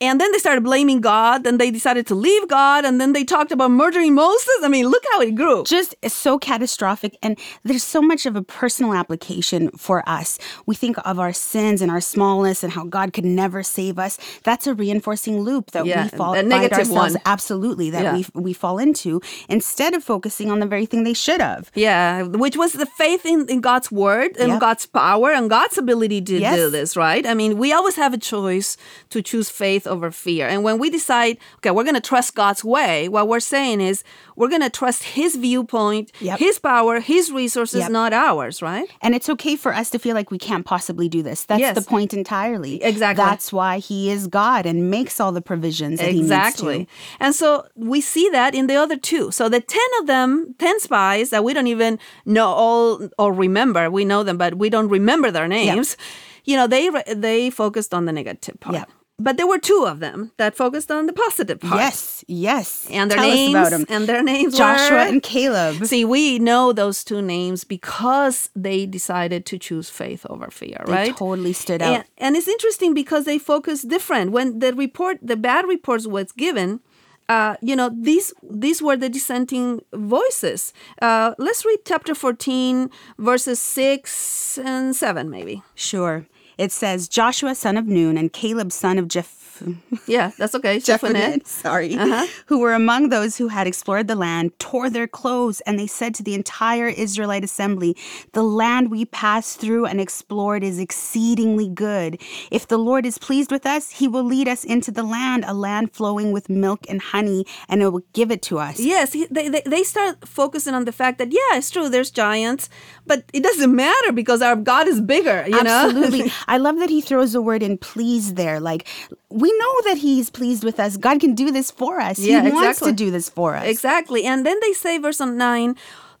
And 0.00 0.20
then 0.20 0.30
they 0.32 0.38
started 0.38 0.62
blaming 0.62 1.00
God. 1.00 1.42
Then 1.44 1.56
they 1.56 1.70
decided 1.70 2.06
to 2.08 2.14
leave 2.14 2.48
God. 2.48 2.84
And 2.84 3.00
then 3.00 3.14
they 3.14 3.24
talked 3.24 3.50
about 3.50 3.70
murdering 3.70 4.14
Moses. 4.14 4.46
I 4.62 4.68
mean, 4.68 4.88
look 4.88 5.02
how 5.12 5.20
it 5.22 5.34
grew. 5.34 5.64
just 5.64 5.94
so 6.06 6.38
catastrophic 6.38 7.16
and 7.22 7.38
there's 7.64 7.82
so 7.82 8.02
much 8.02 8.26
of 8.26 8.36
a 8.36 8.42
personal 8.42 8.92
application 8.94 9.70
for 9.70 10.06
us 10.08 10.38
we 10.66 10.74
think 10.74 10.96
of 11.04 11.18
our 11.18 11.32
sins 11.32 11.80
and 11.82 11.90
our 11.90 12.00
smallness 12.00 12.62
and 12.62 12.72
how 12.72 12.84
god 12.84 13.12
could 13.12 13.24
never 13.24 13.62
save 13.62 13.98
us 13.98 14.18
that's 14.44 14.66
a 14.66 14.74
reinforcing 14.74 15.40
loop 15.40 15.70
that 15.72 15.86
Yeah, 15.86 16.04
we 16.04 16.08
fall 16.10 16.34
a 16.34 16.42
negative 16.42 16.78
ourselves 16.78 17.14
one. 17.14 17.22
absolutely 17.24 17.90
that 17.90 18.02
Yeah. 18.04 18.14
we 18.16 18.42
we 18.48 18.52
fall 18.52 18.78
into 18.78 19.20
instead 19.48 19.94
of 19.94 20.02
focusing 20.04 20.50
on 20.50 20.58
the 20.60 20.66
very 20.66 20.86
thing 20.86 21.04
they 21.04 21.14
should 21.14 21.40
have 21.40 21.70
Yeah, 21.74 22.22
which 22.22 22.56
was 22.56 22.72
the 22.72 22.86
faith 22.98 23.24
in, 23.24 23.46
in 23.48 23.60
God's 23.60 23.90
word 23.90 24.36
and 24.38 24.48
Yep. 24.52 24.60
God's 24.60 24.86
power 24.86 25.30
and 25.32 25.48
God's 25.50 25.78
ability 25.78 26.20
to 26.22 26.38
Yes. 26.38 26.56
do 26.56 26.70
this, 26.70 26.96
right? 26.96 27.24
I 27.26 27.34
mean, 27.34 27.56
we 27.58 27.72
always 27.72 27.96
have 27.96 28.12
a 28.14 28.18
choice 28.18 28.76
to 29.10 29.22
choose 29.22 29.48
faith 29.50 29.85
over 29.86 30.10
fear. 30.10 30.46
And 30.48 30.62
when 30.64 30.78
we 30.78 30.90
decide, 30.90 31.38
okay, 31.56 31.70
we're 31.70 31.84
going 31.84 31.94
to 31.94 32.00
trust 32.00 32.34
God's 32.34 32.64
way, 32.64 33.08
what 33.08 33.28
we're 33.28 33.40
saying 33.40 33.80
is 33.80 34.02
we're 34.36 34.48
going 34.48 34.62
to 34.62 34.70
trust 34.70 35.02
His 35.02 35.36
viewpoint, 35.36 36.12
Yep. 36.20 36.38
His 36.38 36.58
power, 36.58 37.00
His 37.00 37.30
resources, 37.32 37.80
Yep. 37.80 37.90
not 37.90 38.12
ours, 38.12 38.62
right? 38.62 38.88
and 39.02 39.14
it's 39.14 39.28
okay 39.28 39.56
for 39.56 39.72
us 39.74 39.90
to 39.90 39.98
feel 39.98 40.14
like 40.14 40.30
we 40.30 40.38
can't 40.38 40.64
possibly 40.64 41.08
do 41.08 41.22
this 41.22 41.44
that's 41.44 41.60
Yes. 41.60 41.74
the 41.74 41.82
point 41.82 42.12
entirely 42.14 42.82
Exactly. 42.82 43.24
that's 43.24 43.52
why 43.52 43.78
he 43.78 44.10
is 44.10 44.26
god 44.26 44.66
and 44.66 44.90
makes 44.90 45.20
all 45.20 45.32
the 45.32 45.40
provisions 45.42 45.98
that 46.00 46.08
Exactly. 46.10 46.72
he 46.72 46.78
needs 46.80 46.90
And 47.20 47.34
so 47.34 47.66
we 47.74 48.00
see 48.00 48.28
that 48.30 48.54
in 48.54 48.66
the 48.66 48.76
other 48.76 48.96
two. 48.96 49.30
So 49.30 49.48
the 49.48 49.60
10 49.60 49.80
of 50.00 50.06
them, 50.06 50.54
10 50.58 50.80
spies 50.80 51.30
that 51.30 51.44
we 51.44 51.52
don't 51.54 51.66
even 51.68 51.98
know 52.24 52.46
all 52.48 53.08
or 53.18 53.32
remember, 53.32 53.90
we 53.90 54.04
know 54.04 54.22
them, 54.22 54.36
but 54.38 54.54
we 54.56 54.68
don't 54.70 54.88
remember 54.88 55.30
their 55.30 55.48
names. 55.48 55.96
You 56.44 56.56
know, 56.56 56.66
they 56.66 56.84
they 57.14 57.50
focused 57.50 57.92
on 57.94 58.04
the 58.06 58.12
negative 58.12 58.58
part. 58.60 58.74
Yeah. 58.76 58.84
But 59.18 59.38
there 59.38 59.46
were 59.46 59.58
two 59.58 59.86
of 59.86 60.00
them 60.00 60.32
that 60.36 60.54
focused 60.56 60.90
on 60.90 61.06
the 61.06 61.12
positive 61.12 61.58
part. 61.60 61.80
yes 61.80 62.24
yes 62.28 62.86
And 62.90 63.10
their 63.10 63.18
Tell 63.18 63.28
names 63.30 63.54
us 63.54 63.68
about 63.68 63.80
him 63.80 63.86
and 63.88 64.06
their 64.06 64.22
names 64.22 64.56
joshua 64.56 64.96
were 64.96 65.08
and 65.12 65.22
caleb 65.22 65.86
See, 65.86 66.04
we 66.04 66.38
know 66.38 66.72
those 66.72 67.02
two 67.02 67.22
names 67.22 67.64
because 67.64 68.50
they 68.54 68.84
decided 68.86 69.46
to 69.46 69.58
choose 69.58 69.88
faith 69.88 70.26
over 70.28 70.50
fear, 70.50 70.80
They 70.86 70.92
right? 70.92 71.16
totally 71.16 71.54
stood 71.54 71.80
out 71.82 71.94
And, 71.94 72.04
and 72.18 72.36
it's 72.36 72.48
interesting 72.48 72.92
because 72.94 73.24
they 73.24 73.38
focus 73.38 73.82
different. 73.82 74.32
When 74.32 74.58
the 74.58 74.74
report, 74.74 75.16
the 75.22 75.36
bad 75.36 75.66
reports 75.66 76.06
was 76.06 76.30
given, 76.32 76.80
uh, 77.28 77.56
you 77.62 77.74
know, 77.74 77.88
these 78.08 78.32
these 78.64 78.80
were 78.86 78.96
the 78.96 79.08
dissenting 79.08 79.80
voices. 79.94 80.72
Uh, 81.02 81.34
let's 81.38 81.64
read 81.64 81.80
chapter 81.84 82.14
14, 82.14 82.90
verses 83.18 83.58
6 83.60 84.58
and 84.58 84.94
7, 84.94 85.28
maybe. 85.30 85.62
Sure. 85.74 86.26
It 86.58 86.72
says 86.72 87.06
Joshua 87.08 87.54
son 87.54 87.76
of 87.76 87.86
Nun 87.86 88.16
and 88.16 88.32
Caleb 88.32 88.72
son 88.72 88.98
of 88.98 89.08
Jeph- 89.08 89.45
Yeah, 90.06 90.30
that's 90.38 90.54
okay. 90.54 90.76
Jephunneh. 90.78 91.40
Jephunneh, 91.42 91.46
sorry, 91.46 91.96
Uh-huh. 91.96 92.26
who 92.46 92.58
were 92.60 92.74
among 92.74 93.08
those 93.08 93.36
who 93.38 93.48
had 93.48 93.66
explored 93.66 94.06
the 94.08 94.14
land, 94.14 94.56
tore 94.58 94.88
their 94.90 95.08
clothes, 95.08 95.60
and 95.62 95.78
they 95.78 95.86
said 95.86 96.14
to 96.16 96.22
the 96.22 96.34
entire 96.34 96.88
Israelite 96.88 97.42
assembly, 97.44 97.96
The 98.32 98.42
land 98.42 98.90
we 98.90 99.04
passed 99.04 99.58
through 99.60 99.86
and 99.86 100.00
explored 100.00 100.62
is 100.62 100.78
exceedingly 100.78 101.68
good. 101.68 102.20
If 102.50 102.68
the 102.68 102.78
Lord 102.78 103.04
is 103.06 103.18
pleased 103.18 103.50
with 103.50 103.66
us, 103.66 103.90
he 103.90 104.06
will 104.08 104.24
lead 104.24 104.48
us 104.48 104.64
into 104.64 104.90
the 104.90 105.02
land, 105.02 105.44
a 105.46 105.54
land 105.54 105.92
flowing 105.92 106.30
with 106.32 106.48
milk 106.48 106.86
and 106.88 107.00
honey, 107.00 107.44
and 107.68 107.82
it 107.82 107.88
will 107.90 108.04
give 108.12 108.30
it 108.30 108.42
to 108.42 108.58
us. 108.58 108.78
Yes, 108.78 109.12
they, 109.30 109.48
they 109.48 109.62
they 109.66 109.82
start 109.82 110.26
focusing 110.28 110.74
on 110.74 110.84
the 110.84 110.92
fact 110.92 111.18
that 111.18 111.32
yeah, 111.32 111.56
it's 111.58 111.70
true. 111.70 111.88
There's 111.88 112.10
giants, 112.10 112.68
but 113.06 113.24
it 113.32 113.42
doesn't 113.42 113.74
matter 113.74 114.12
because 114.12 114.40
our 114.42 114.56
God 114.56 114.86
is 114.88 115.00
bigger. 115.00 115.44
You 115.46 115.62
know, 115.62 115.86
Absolutely. 115.86 116.30
I 116.46 116.58
love 116.58 116.78
that 116.78 116.90
he 116.90 117.00
throws 117.00 117.32
the 117.32 117.42
word 117.42 117.62
in 117.62 117.78
please 117.78 118.34
there. 118.34 118.60
Like, 118.60 118.86
we 119.30 119.52
know 119.58 119.82
that 119.84 119.98
he's 119.98 120.30
pleased 120.30 120.62
with 120.62 120.78
us. 120.78 120.96
God 120.96 121.20
can 121.20 121.34
do 121.34 121.50
this 121.50 121.70
for 121.70 122.00
us. 122.00 122.18
Yeah, 122.18 122.42
he 122.42 122.50
wants 122.50 122.80
to 122.80 122.92
do 122.92 123.10
this 123.10 123.28
for 123.28 123.56
us. 123.56 123.66
Exactly. 123.66 124.24
And 124.24 124.46
then 124.46 124.58
they 124.62 124.72
say, 124.72 124.98
verse 124.98 125.20
9, 125.20 125.76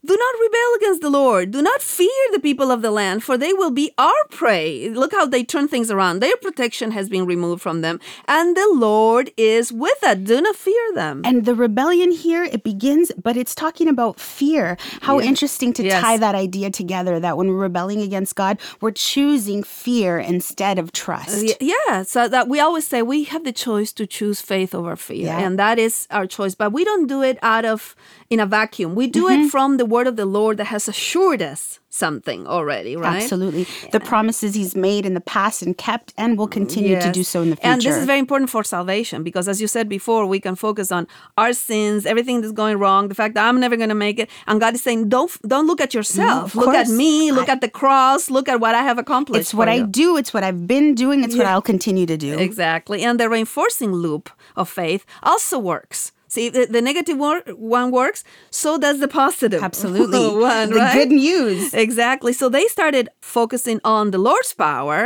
do 0.06 0.16
not 0.16 0.34
rebel 0.40 0.70
against 0.76 1.00
the 1.02 1.10
Lord. 1.10 1.50
Do 1.50 1.62
not 1.62 1.82
fear 1.82 2.08
the 2.32 2.40
people 2.40 2.70
of 2.70 2.80
the 2.82 2.90
land, 2.90 3.22
for 3.24 3.36
they 3.36 3.52
will 3.52 3.70
be 3.70 3.92
our 3.98 4.12
prey. 4.30 4.88
Look 4.90 5.12
how 5.12 5.26
they 5.26 5.44
turn 5.44 5.68
things 5.68 5.90
around. 5.90 6.20
Their 6.20 6.36
protection 6.36 6.92
has 6.92 7.08
been 7.08 7.26
removed 7.26 7.60
from 7.62 7.80
them, 7.80 8.00
and 8.28 8.56
the 8.56 8.68
Lord 8.72 9.30
is 9.36 9.72
with 9.72 10.02
us. 10.04 10.18
Do 10.18 10.40
not 10.40 10.56
fear 10.56 10.86
them. 10.94 11.22
And 11.24 11.44
the 11.44 11.54
rebellion 11.54 12.10
here, 12.12 12.44
it 12.44 12.62
begins, 12.62 13.12
but 13.22 13.36
it's 13.36 13.54
talking 13.54 13.88
about 13.88 14.20
fear. 14.20 14.76
How 15.02 15.18
Yeah. 15.18 15.26
interesting 15.26 15.72
to 15.74 15.82
Yes. 15.84 16.00
tie 16.02 16.16
that 16.16 16.34
idea 16.34 16.70
together 16.70 17.18
that 17.20 17.36
when 17.36 17.48
we're 17.48 17.56
rebelling 17.68 18.00
against 18.00 18.34
God, 18.36 18.58
we're 18.80 18.92
choosing 18.92 19.62
fear 19.62 20.18
instead 20.18 20.78
of 20.78 20.92
trust. 20.92 21.56
Yeah, 21.60 22.02
so 22.02 22.28
that 22.28 22.48
we 22.48 22.60
always 22.60 22.86
say 22.86 23.02
we 23.02 23.24
have 23.24 23.44
the 23.44 23.52
choice 23.52 23.92
to 23.94 24.06
choose 24.06 24.40
faith 24.40 24.74
over 24.74 24.94
fear, 24.96 25.26
Yeah. 25.26 25.38
and 25.40 25.58
that 25.58 25.78
is 25.78 26.06
our 26.10 26.26
choice. 26.26 26.54
But 26.54 26.72
we 26.72 26.84
don't 26.84 27.06
do 27.06 27.22
it 27.22 27.38
out 27.42 27.64
of 27.64 27.94
in 28.30 28.40
a 28.40 28.46
vacuum. 28.46 28.94
We 28.94 29.06
do 29.06 29.24
Mm-hmm. 29.26 29.42
it 29.46 29.50
from 29.50 29.76
the 29.76 29.86
word 29.86 30.06
of 30.06 30.16
the 30.16 30.26
Lord 30.26 30.56
that 30.58 30.66
has 30.66 30.88
assured 30.88 31.42
us 31.42 31.80
something 31.88 32.46
already, 32.46 32.94
right? 32.94 33.22
Absolutely. 33.22 33.66
The 33.90 34.00
promises 34.00 34.54
he's 34.54 34.76
made 34.76 35.06
in 35.06 35.14
the 35.14 35.20
past 35.20 35.62
and 35.62 35.76
kept 35.78 36.12
and 36.18 36.36
will 36.38 36.46
continue 36.48 37.00
to 37.00 37.10
do 37.10 37.24
so 37.24 37.40
in 37.42 37.50
the 37.50 37.56
future. 37.56 37.68
And 37.72 37.80
this 37.82 37.96
is 37.96 38.04
very 38.04 38.18
important 38.18 38.50
for 38.50 38.62
salvation 38.62 39.22
because, 39.22 39.48
as 39.48 39.60
you 39.62 39.66
said 39.66 39.88
before, 39.88 40.26
we 40.26 40.38
can 40.38 40.54
focus 40.56 40.92
on 40.92 41.06
our 41.38 41.52
sins, 41.54 42.04
everything 42.04 42.40
that's 42.42 42.52
going 42.52 42.76
wrong, 42.78 43.08
the 43.08 43.14
fact 43.14 43.34
that 43.34 43.46
I'm 43.48 43.58
never 43.58 43.76
going 43.76 43.88
to 43.88 43.94
make 44.08 44.18
it, 44.18 44.28
and 44.46 44.60
God 44.60 44.74
is 44.74 44.82
saying, 44.82 45.08
"Don't 45.08 45.30
don't 45.48 45.66
look 45.66 45.80
at 45.80 45.94
yourself. 45.94 46.54
of 46.54 46.56
look 46.56 46.74
at 46.74 46.88
me. 46.88 47.32
Look 47.32 47.48
I- 47.48 47.52
at 47.52 47.60
the 47.62 47.70
cross. 47.80 48.28
Look 48.30 48.48
at 48.48 48.60
what 48.60 48.74
I 48.74 48.82
have 48.82 48.98
accomplished." 48.98 49.40
it's 49.40 49.54
what 49.54 49.68
I 49.68 49.76
you." 49.76 49.86
do, 49.86 50.16
it's 50.18 50.32
what 50.34 50.44
I've 50.44 50.66
been 50.66 50.94
doing, 50.94 51.24
it's 51.24 51.36
what 51.36 51.46
I'll 51.46 51.62
continue 51.74 52.06
to 52.06 52.16
do. 52.18 52.38
Exactly. 52.38 53.02
And 53.04 53.18
the 53.18 53.28
reinforcing 53.30 53.92
loop 53.92 54.28
of 54.54 54.68
faith 54.68 55.06
also 55.22 55.58
works. 55.58 56.12
See, 56.36 56.48
the, 56.56 56.62
the 56.76 56.82
negative 56.90 57.16
wor- 57.24 57.42
one 57.80 57.88
works, 58.00 58.20
so 58.62 58.70
does 58.86 58.96
the 59.04 59.08
positive 59.22 59.62
Absolutely. 59.70 60.26
one, 60.54 60.68
the 60.70 60.76
right? 60.84 60.92
good 60.98 61.12
news. 61.26 61.72
Exactly. 61.86 62.32
So 62.40 62.44
they 62.56 62.66
started 62.76 63.08
focusing 63.36 63.78
on 63.84 64.04
the 64.14 64.18
Lord's 64.28 64.52
power. 64.68 65.00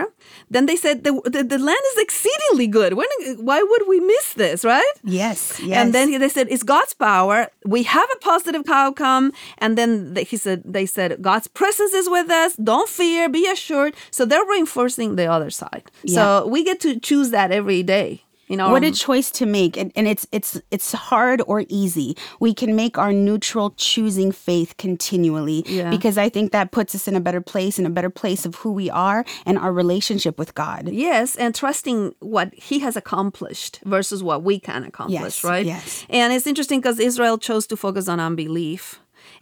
Then 0.55 0.65
they 0.67 0.75
said 0.85 0.97
the, 1.07 1.13
the, 1.35 1.43
the 1.53 1.59
land 1.71 1.85
is 1.93 1.99
exceedingly 2.07 2.67
good. 2.79 2.91
When, 3.01 3.07
why 3.49 3.59
would 3.71 3.85
we 3.93 3.99
miss 4.15 4.27
this, 4.43 4.65
right? 4.75 4.93
Yes, 5.05 5.39
yes. 5.71 5.77
And 5.81 5.95
then 5.95 6.07
they 6.23 6.29
said, 6.37 6.47
"It's 6.55 6.65
God's 6.75 6.95
power. 7.11 7.39
We 7.75 7.81
have 7.97 8.09
a 8.17 8.19
positive 8.31 8.65
outcome." 8.83 9.25
And 9.63 9.71
then 9.79 9.91
they- 10.15 10.25
he 10.33 10.37
said, 10.47 10.59
"They 10.77 10.87
said 10.97 11.09
God's 11.29 11.49
presence 11.61 11.93
is 12.01 12.07
with 12.17 12.29
us. 12.43 12.51
Don't 12.57 12.89
fear. 13.01 13.29
Be 13.29 13.45
assured." 13.55 13.93
So 14.17 14.21
they're 14.29 14.49
reinforcing 14.55 15.09
the 15.17 15.27
other 15.37 15.51
side. 15.63 15.85
So 16.17 16.23
we 16.55 16.59
get 16.71 16.79
to 16.87 16.91
choose 17.09 17.29
that 17.37 17.49
every 17.61 17.83
day. 17.97 18.11
You 18.51 18.57
know, 18.57 18.71
what 18.75 18.83
a 18.83 18.89
um, 18.89 18.93
choice 18.93 19.31
to 19.41 19.47
make 19.47 19.77
and, 19.81 19.93
and 19.99 20.07
it's 20.09 20.27
it's 20.33 20.61
it's 20.71 20.93
hard 20.93 21.41
or 21.47 21.65
easy 21.69 22.17
we 22.41 22.53
can 22.53 22.75
make 22.75 22.99
our 22.99 23.13
neutral 23.13 23.71
choosing 23.77 24.33
faith 24.33 24.71
continually 24.77 25.63
Yeah. 25.67 25.91
because 25.97 26.17
i 26.19 26.29
think 26.29 26.51
that 26.53 26.71
puts 26.73 26.95
us 26.95 27.07
in 27.09 27.15
a 27.15 27.21
better 27.21 27.41
place 27.41 27.79
in 27.79 27.87
a 27.87 27.91
better 27.99 28.11
place 28.11 28.45
of 28.49 28.53
who 28.57 28.71
we 28.73 28.91
are 28.91 29.25
and 29.47 29.57
our 29.59 29.73
relationship 29.73 30.35
with 30.39 30.55
god 30.55 30.89
Yes, 30.91 31.37
and 31.37 31.55
trusting 31.55 32.15
what 32.21 32.49
he 32.55 32.81
has 32.81 32.97
accomplished 32.97 33.81
versus 33.85 34.21
what 34.23 34.43
we 34.43 34.59
can 34.59 34.85
accomplish, 34.85 35.21
Yes, 35.43 35.45
right? 35.45 35.67
yes. 35.67 36.05
And 36.09 36.33
it's 36.33 36.47
interesting 36.47 36.81
because 36.81 36.99
Israel 36.99 37.39
chose 37.39 37.67
to 37.69 37.77
focus 37.77 38.09
on 38.09 38.19
unbelief. 38.21 39.00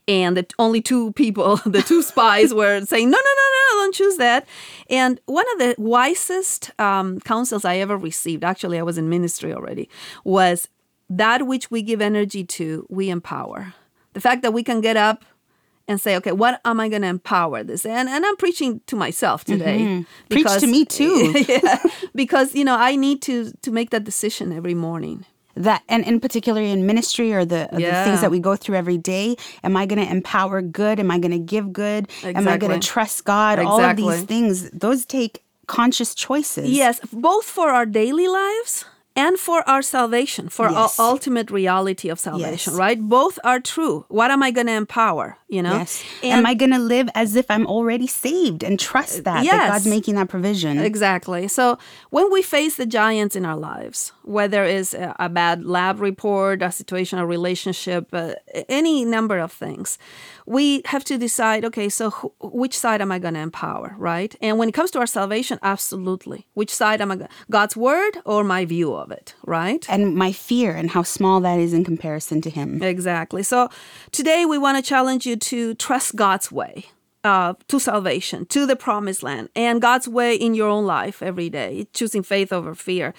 And 0.08 0.38
the 0.38 0.46
only 0.58 0.80
two 0.80 1.12
people, 1.12 1.56
the 1.66 1.82
two 1.82 2.02
spies, 2.02 2.52
were 2.54 2.84
saying, 2.84 3.10
no, 3.10 3.16
no, 3.16 3.20
no, 3.20 3.76
no, 3.76 3.82
don't 3.82 3.94
choose 3.94 4.16
that. 4.16 4.48
And 4.88 5.20
one 5.26 5.44
of 5.52 5.58
the 5.58 5.74
wisest 5.78 6.72
um, 6.80 7.20
counsels 7.20 7.64
I 7.64 7.76
ever 7.76 7.96
received, 7.96 8.42
actually, 8.42 8.78
I 8.78 8.82
was 8.82 8.96
in 8.98 9.10
ministry 9.10 9.52
already, 9.52 9.88
was 10.24 10.66
that 11.10 11.46
which 11.46 11.70
we 11.70 11.82
give 11.82 12.00
energy 12.00 12.42
to, 12.44 12.86
we 12.88 13.10
empower. 13.10 13.74
The 14.14 14.20
fact 14.20 14.42
that 14.42 14.52
we 14.52 14.64
can 14.64 14.80
get 14.80 14.96
up 14.96 15.24
and 15.86 16.00
say, 16.00 16.16
okay, 16.16 16.32
what 16.32 16.60
am 16.64 16.80
I 16.80 16.88
going 16.88 17.02
to 17.02 17.08
empower 17.08 17.62
this? 17.62 17.86
And, 17.86 18.08
and 18.08 18.24
I'm 18.24 18.36
preaching 18.36 18.80
to 18.86 18.96
myself 18.96 19.44
today. 19.44 19.78
Mm-hmm. 19.78 20.28
Preach 20.28 20.60
to 20.60 20.66
me 20.66 20.84
too. 20.84 21.34
yeah, 21.48 21.82
because 22.14 22.54
you 22.54 22.64
know 22.64 22.76
I 22.76 22.94
need 22.96 23.22
to 23.22 23.52
to 23.62 23.70
make 23.70 23.90
that 23.90 24.04
decision 24.04 24.52
every 24.52 24.74
morning. 24.74 25.24
That 25.62 25.82
and 25.88 26.04
in 26.04 26.20
particular 26.20 26.60
in 26.60 26.86
ministry 26.86 27.32
or 27.32 27.44
the, 27.44 27.68
the 27.72 27.78
things 28.04 28.20
that 28.20 28.30
we 28.30 28.38
go 28.40 28.56
through 28.56 28.76
every 28.76 28.98
day. 28.98 29.36
Am 29.64 29.76
i 29.76 29.86
going 29.86 30.04
to 30.04 30.10
empower 30.10 30.62
good? 30.62 31.00
Am 31.00 31.10
i 31.10 31.18
going 31.18 31.32
to 31.32 31.38
give 31.38 31.72
good? 31.72 32.08
Am 32.24 32.48
i 32.48 32.56
going 32.56 32.78
to 32.78 32.86
trust 32.86 33.24
god? 33.24 33.58
All 33.58 33.80
of 33.80 33.96
these 33.96 34.22
things 34.22 34.70
those 34.70 35.04
take 35.04 35.42
conscious 35.66 36.14
choices. 36.14 36.70
Yes, 36.70 37.00
both 37.12 37.44
for 37.44 37.70
our 37.70 37.86
daily 37.86 38.26
lives 38.28 38.84
and 39.18 39.38
for 39.38 39.58
our 39.68 39.82
salvation, 39.82 40.48
for 40.48 40.66
our 40.68 40.90
ultimate 40.98 41.50
reality 41.50 42.08
of 42.08 42.18
salvation, 42.20 42.72
Yes. 42.72 42.78
right? 42.84 43.00
Both 43.00 43.36
are 43.42 43.60
true. 43.74 44.04
What 44.08 44.30
am 44.30 44.42
I 44.42 44.50
going 44.52 44.68
to 44.68 44.76
empower? 44.84 45.36
You 45.48 45.62
know? 45.62 45.78
Yes. 45.78 46.02
Am 46.22 46.46
I 46.46 46.54
going 46.54 46.70
to 46.78 46.78
live 46.78 47.08
as 47.14 47.34
if 47.40 47.46
I'm 47.50 47.66
already 47.66 48.06
saved 48.06 48.62
and 48.62 48.78
trust 48.78 49.24
that, 49.24 49.44
that 49.44 49.68
God's 49.70 49.86
making 49.86 50.14
that 50.16 50.28
provision? 50.28 50.78
Exactly. 50.78 51.48
So 51.48 51.78
when 52.10 52.30
we 52.30 52.42
face 52.42 52.76
the 52.76 52.86
giants 52.86 53.34
in 53.34 53.44
our 53.44 53.56
lives, 53.56 54.12
whether 54.22 54.62
it's 54.64 54.94
a, 54.94 55.16
a 55.18 55.28
bad 55.28 55.64
lab 55.64 56.00
report, 56.00 56.62
a 56.62 56.70
situation, 56.70 57.18
a 57.18 57.26
relationship, 57.26 58.08
uh, 58.12 58.34
any 58.68 59.04
number 59.04 59.38
of 59.38 59.50
things, 59.50 59.98
we 60.48 60.82
have 60.86 61.04
to 61.04 61.18
decide 61.18 61.64
okay, 61.64 61.88
so 61.88 62.10
wh- 62.10 62.54
which 62.54 62.76
side 62.76 63.02
am 63.02 63.12
I 63.12 63.18
going 63.18 63.34
to 63.34 63.40
empower, 63.40 63.94
right? 63.98 64.34
And 64.40 64.58
when 64.58 64.68
it 64.68 64.72
comes 64.72 64.90
to 64.92 64.98
our 64.98 65.06
salvation, 65.06 65.58
absolutely. 65.62 66.46
Which 66.54 66.74
side 66.74 67.00
am 67.00 67.10
I 67.12 67.16
go- 67.16 67.28
God's 67.50 67.76
word 67.76 68.18
or 68.24 68.42
my 68.44 68.64
view 68.64 68.94
of 68.94 69.10
it, 69.10 69.34
right? 69.44 69.84
And 69.88 70.14
my 70.14 70.32
fear 70.32 70.74
and 70.74 70.90
how 70.90 71.02
small 71.02 71.40
that 71.40 71.58
is 71.60 71.74
in 71.74 71.84
comparison 71.84 72.40
to 72.42 72.50
Him. 72.50 72.82
Exactly. 72.82 73.42
So 73.42 73.68
today 74.10 74.46
we 74.46 74.56
want 74.56 74.82
to 74.82 74.82
challenge 74.82 75.26
you 75.26 75.36
to 75.36 75.74
trust 75.74 76.16
God's 76.16 76.50
way 76.50 76.86
uh, 77.24 77.54
to 77.68 77.78
salvation, 77.78 78.46
to 78.46 78.66
the 78.66 78.76
promised 78.76 79.22
land, 79.22 79.50
and 79.54 79.82
God's 79.82 80.08
way 80.08 80.34
in 80.34 80.54
your 80.54 80.68
own 80.68 80.86
life 80.86 81.22
every 81.22 81.50
day, 81.50 81.86
choosing 81.92 82.22
faith 82.22 82.52
over 82.52 82.74
fear. 82.74 83.12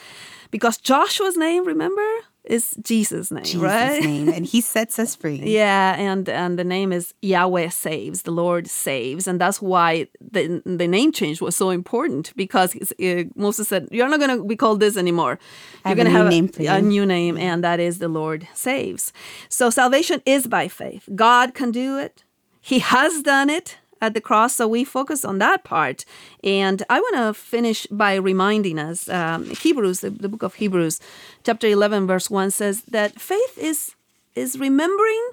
Because 0.52 0.78
Joshua's 0.78 1.38
name, 1.38 1.66
remember, 1.66 2.08
is 2.50 2.76
Jesus' 2.82 3.32
name, 3.32 3.44
Jesus' 3.44 3.62
right? 3.62 4.02
name. 4.02 4.30
And 4.30 4.46
He 4.46 4.60
sets 4.62 5.00
us 5.00 5.16
free. 5.16 5.42
Yeah, 5.60 5.96
and 5.98 6.28
and 6.28 6.58
the 6.58 6.64
name 6.64 6.92
is 6.92 7.14
Yahweh 7.22 7.70
saves. 7.70 8.24
The 8.24 8.32
Lord 8.32 8.68
saves, 8.68 9.28
and 9.28 9.40
that's 9.40 9.62
why 9.62 10.08
the 10.20 10.62
the 10.66 10.88
name 10.88 11.12
change 11.12 11.42
was 11.42 11.56
so 11.56 11.70
important. 11.70 12.34
Because 12.36 12.76
uh, 12.76 13.24
Moses 13.36 13.68
said, 13.68 13.88
"You're 13.92 14.10
not 14.10 14.20
going 14.20 14.38
to 14.38 14.44
be 14.44 14.56
called 14.56 14.80
this 14.80 14.98
anymore. 14.98 15.40
You're 15.86 15.96
going 15.96 16.12
to 16.12 16.18
have 16.20 16.28
name 16.28 16.50
a, 16.60 16.78
a 16.78 16.82
new 16.82 17.06
name, 17.06 17.38
and 17.38 17.64
that 17.64 17.80
is 17.80 18.00
the 18.00 18.10
Lord 18.10 18.48
saves." 18.54 19.14
So 19.50 19.70
salvation 19.70 20.22
is 20.26 20.48
by 20.48 20.68
faith. 20.68 21.08
God 21.16 21.54
can 21.54 21.72
do 21.72 21.98
it. 21.98 22.24
He 22.62 22.80
has 22.80 23.22
done 23.22 23.50
it 23.50 23.78
at 24.02 24.14
the 24.14 24.22
cross, 24.22 24.56
so 24.56 24.68
we 24.68 24.84
focus 24.84 25.26
on 25.26 25.40
that 25.40 25.64
part. 25.64 26.06
And 26.44 26.84
I 26.90 27.00
want 27.00 27.16
to 27.16 27.34
finish 27.34 27.86
by 27.88 28.16
reminding 28.16 28.80
us 28.80 29.10
um, 29.10 29.50
Hebrews, 29.50 30.02
the, 30.02 30.10
the 30.10 30.30
book 30.30 30.44
of 30.44 30.56
Hebrews, 30.56 31.00
chapter 31.44 31.68
11, 31.68 32.08
verse 32.08 32.30
1 32.30 32.52
says 32.52 32.82
that 32.84 33.20
faith 33.20 33.58
is 33.58 33.96
is 34.36 34.58
remembering 34.58 35.32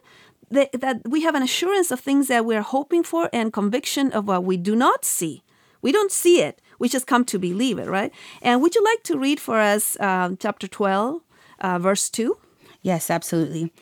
that, 0.51 0.73
that 0.81 1.09
we 1.09 1.23
have 1.23 1.35
an 1.35 1.43
assurance 1.43 1.91
of 1.91 2.01
things 2.01 2.29
that 2.29 2.45
we're 2.45 2.63
hoping 2.63 3.03
for 3.03 3.29
and 3.33 3.53
conviction 3.53 4.13
of 4.13 4.27
what 4.27 4.45
we 4.45 4.57
do 4.57 4.75
not 4.75 5.05
see. 5.05 5.43
We 5.83 5.93
don't 5.93 6.11
see 6.11 6.43
it, 6.43 6.61
we 6.79 6.89
just 6.89 7.07
come 7.07 7.25
to 7.27 7.39
believe 7.39 7.79
it, 7.79 7.89
right? 7.89 8.13
And 8.43 8.61
would 8.63 8.75
you 8.75 8.83
like 8.83 9.03
to 9.05 9.19
read 9.19 9.41
for 9.41 9.61
us 9.61 9.99
um, 10.01 10.37
chapter 10.37 10.67
12, 10.67 11.21
uh, 11.61 11.79
verse 11.79 12.11
2? 12.11 12.37
Yes, 12.83 13.11
absolutely. 13.11 13.73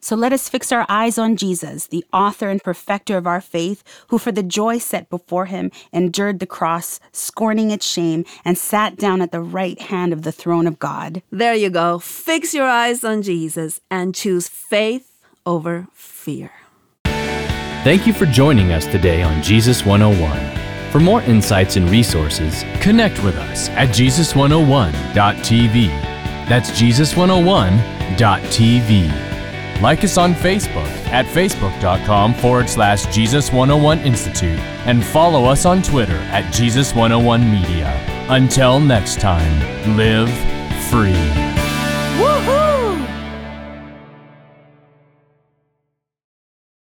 So 0.00 0.16
let 0.16 0.32
us 0.32 0.48
fix 0.48 0.72
our 0.72 0.86
eyes 0.88 1.18
on 1.18 1.36
Jesus, 1.36 1.86
the 1.86 2.04
author 2.12 2.48
and 2.48 2.60
perfecter 2.62 3.16
of 3.16 3.26
our 3.26 3.40
faith, 3.40 3.82
who 4.08 4.18
for 4.18 4.32
the 4.32 4.42
joy 4.42 4.78
set 4.78 5.08
before 5.10 5.46
him 5.46 5.70
endured 5.92 6.38
the 6.38 6.46
cross, 6.46 7.00
scorning 7.12 7.70
its 7.70 7.86
shame, 7.86 8.24
and 8.44 8.58
sat 8.58 8.96
down 8.96 9.20
at 9.20 9.32
the 9.32 9.40
right 9.40 9.80
hand 9.80 10.12
of 10.12 10.22
the 10.22 10.32
throne 10.32 10.66
of 10.66 10.78
God. 10.78 11.22
There 11.30 11.54
you 11.54 11.70
go. 11.70 11.98
Fix 11.98 12.54
your 12.54 12.66
eyes 12.66 13.04
on 13.04 13.22
Jesus 13.22 13.80
and 13.90 14.14
choose 14.14 14.48
faith 14.48 15.18
over 15.44 15.86
fear. 15.92 16.52
Thank 17.82 18.06
you 18.06 18.12
for 18.12 18.26
joining 18.26 18.72
us 18.72 18.84
today 18.86 19.22
on 19.22 19.42
Jesus 19.42 19.86
101. 19.86 20.90
For 20.90 21.00
more 21.00 21.22
insights 21.22 21.76
and 21.76 21.88
resources, 21.88 22.64
connect 22.80 23.22
with 23.22 23.36
us 23.36 23.68
at 23.70 23.88
Jesus101.tv. 23.90 25.86
That's 26.48 26.72
Jesus101.tv. 26.72 29.29
Like 29.80 30.04
us 30.04 30.18
on 30.18 30.34
Facebook 30.34 30.88
at 31.08 31.24
facebook.com 31.24 32.34
forward 32.34 32.68
slash 32.68 33.06
Jesus101 33.06 34.04
Institute 34.04 34.58
and 34.86 35.02
follow 35.02 35.46
us 35.46 35.64
on 35.64 35.82
Twitter 35.82 36.18
at 36.32 36.44
Jesus101 36.52 37.50
Media. 37.50 37.90
Until 38.28 38.78
next 38.78 39.20
time, 39.20 39.96
live 39.96 40.30
free. 40.90 41.49